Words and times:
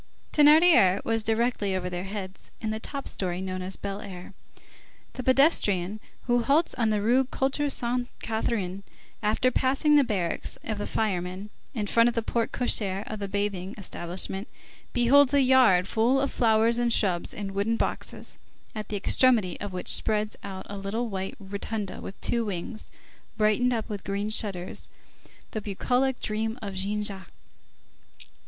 Thénardier 0.33 1.05
was 1.05 1.21
directly 1.21 1.75
over 1.75 1.87
their 1.87 2.05
heads 2.05 2.49
in 2.59 2.71
the 2.71 2.79
top 2.79 3.07
story 3.07 3.39
known 3.39 3.61
as 3.61 3.75
Fine 3.75 4.01
Air. 4.09 4.33
The 5.13 5.21
pedestrian 5.21 5.99
who 6.25 6.41
halts 6.41 6.73
on 6.73 6.89
the 6.89 7.03
Rue 7.03 7.25
Culture 7.25 7.69
Sainte 7.69 8.09
Catherine, 8.19 8.81
after 9.21 9.51
passing 9.51 9.93
the 9.97 10.03
barracks 10.03 10.57
of 10.63 10.79
the 10.79 10.87
firemen, 10.87 11.51
in 11.75 11.85
front 11.85 12.09
of 12.09 12.15
the 12.15 12.23
porte 12.23 12.51
cochère 12.51 13.03
of 13.05 13.19
the 13.19 13.27
bathing 13.27 13.75
establishment, 13.77 14.47
beholds 14.91 15.35
a 15.35 15.41
yard 15.43 15.87
full 15.87 16.19
of 16.19 16.31
flowers 16.31 16.79
and 16.79 16.91
shrubs 16.91 17.31
in 17.31 17.53
wooden 17.53 17.77
boxes, 17.77 18.37
at 18.73 18.87
the 18.87 18.97
extremity 18.97 19.55
of 19.59 19.71
which 19.71 19.87
spreads 19.93 20.35
out 20.43 20.65
a 20.67 20.79
little 20.79 21.09
white 21.09 21.35
rotunda 21.39 22.01
with 22.01 22.19
two 22.21 22.43
wings, 22.43 22.89
brightened 23.37 23.71
up 23.71 23.87
with 23.87 24.03
green 24.03 24.31
shutters, 24.31 24.87
the 25.51 25.61
bucolic 25.61 26.19
dream 26.19 26.57
of 26.59 26.73
Jean 26.73 27.03
Jacques. 27.03 27.31